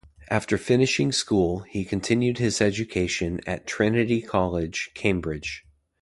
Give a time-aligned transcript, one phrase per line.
[0.31, 5.63] After finishing school, he continued his education at Trinity College, Cambridge.